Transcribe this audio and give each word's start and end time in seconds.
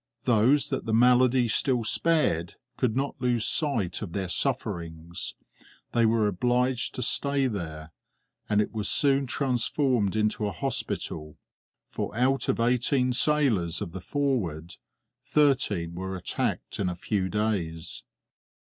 Those 0.23 0.69
that 0.71 0.87
the 0.87 0.95
malady 0.95 1.47
still 1.47 1.83
spared 1.83 2.55
could 2.75 2.95
not 2.95 3.21
lose 3.21 3.45
sight 3.45 4.01
of 4.01 4.13
their 4.13 4.29
sufferings; 4.29 5.35
they 5.91 6.07
were 6.07 6.25
obliged 6.25 6.95
to 6.95 7.03
stay 7.03 7.45
there, 7.45 7.91
and 8.49 8.61
it 8.61 8.71
was 8.71 8.89
soon 8.89 9.27
transformed 9.27 10.15
into 10.15 10.47
a 10.47 10.51
hospital, 10.51 11.37
for 11.87 12.17
out 12.17 12.49
of 12.49 12.59
eighteen 12.59 13.13
sailors 13.13 13.79
of 13.79 13.91
the 13.91 14.01
Forward, 14.01 14.75
thirteen 15.21 15.93
were 15.93 16.15
attacked 16.15 16.79
in 16.79 16.89
a 16.89 16.95
few 16.95 17.29
days. 17.29 18.03